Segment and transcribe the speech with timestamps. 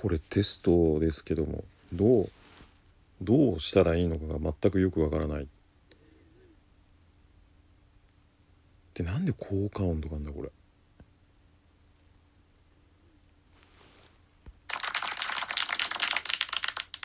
[0.00, 2.24] これテストですけどもどう
[3.20, 5.46] どうしたらいいのかが全くよくわからない。
[8.94, 10.48] でなんで効果音とかなんだこれ？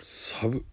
[0.01, 0.63] サブ。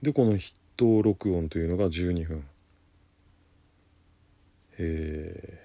[0.00, 2.44] でこの筆頭録音というのが12分。
[4.78, 5.60] え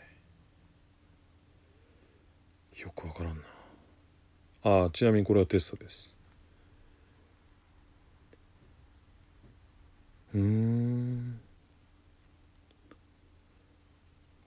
[2.76, 3.53] ー、よくわからんな。
[4.64, 6.18] ああちなみにこれはテストです。
[10.34, 11.40] うん。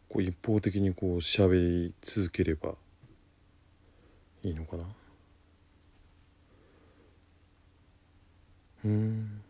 [0.08, 2.74] こう一方的にこう喋り続ければ
[4.42, 4.84] いいのかな。
[8.86, 9.42] うん。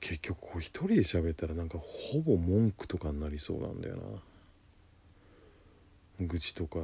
[0.00, 4.02] 結局こう一人で喋ったらなんかほぼ文句とかになりそうなんだよな。
[6.26, 6.78] 愚痴とか。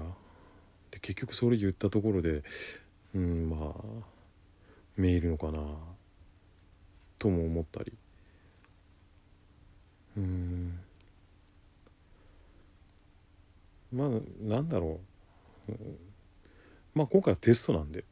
[0.91, 2.43] で結局それ言ったところで
[3.15, 4.19] うんまあ
[4.97, 5.61] メールのかな
[7.19, 7.93] とも思ったり。
[10.17, 10.79] うん。
[13.93, 14.09] まあ
[14.41, 15.01] なんだろ
[15.69, 15.73] う、
[16.95, 18.05] まあ今回はテストなんで。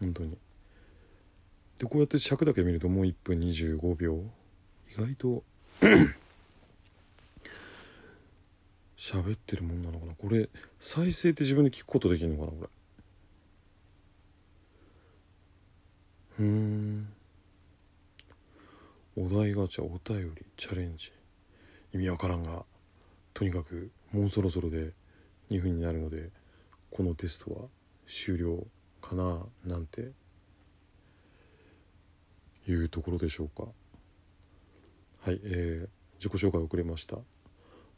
[0.00, 0.36] 本当に。
[1.78, 4.22] でこうやって尺だけ見るともう1分25秒。
[4.90, 5.42] 意外と
[9.06, 10.14] 喋ってるもんなのかな？
[10.16, 10.48] これ
[10.80, 12.68] 再生って自分で聞くことできるのかなこ
[16.40, 16.44] れ？
[16.44, 17.08] うん。
[19.16, 21.12] お題ガチャお便りチャレンジ。
[21.94, 22.64] 意味わからんが
[23.32, 24.92] とにかくもうそろそろで
[25.50, 26.30] 2分になるので
[26.90, 27.68] このテストは
[28.08, 28.66] 終了
[29.00, 30.10] かななんて
[32.66, 33.68] いうところでしょうか。
[35.22, 37.18] はい、えー、自己紹介遅れました。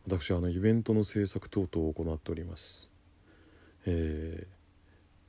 [0.09, 2.91] 私はあのイベントの制作等々を行っております。
[3.87, 4.47] え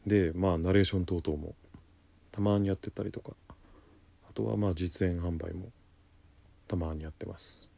[0.07, 1.53] ー、でまあナレーション等々も
[2.31, 3.33] たまにやってたりとか
[4.29, 5.73] あとはまあ実演販売も
[6.67, 7.69] たまにやってます、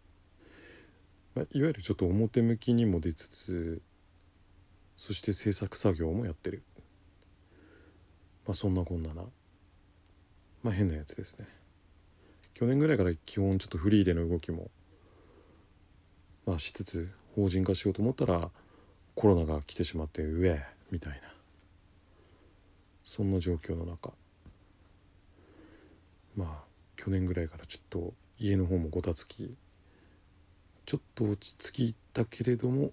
[1.34, 3.82] まあ、いわゆるちょっと表向きにも出つつ
[4.96, 6.62] そして制作作業もやってる。
[8.46, 9.24] まあそんなこんなな
[10.62, 11.48] まあ変なやつですね。
[12.54, 14.70] 去年ぐらいから基本ちょっとフリーでの動きも
[16.46, 18.50] まあしつつ法人化しようと思ったら
[19.16, 21.32] コロナが来てしまってうえみたいな。
[23.04, 24.14] そんな状況の中。
[26.36, 26.64] まあ
[26.96, 29.58] 去年ぐらいからちょっと家の方もごたつき
[30.86, 32.92] ちょっと落ち着きたけれども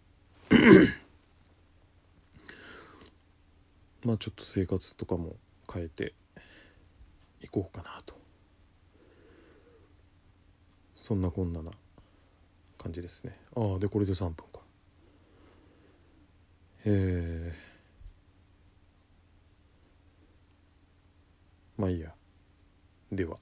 [4.05, 5.37] まあちょっと生活とかも
[5.73, 6.15] 変えて
[7.43, 8.15] いこうかなと。
[10.95, 11.71] そんなこんなな。
[12.79, 13.37] 感じですね。
[13.57, 14.61] ああでこれで3分か。
[16.87, 22.15] えー、まあいいや。
[23.11, 23.37] では。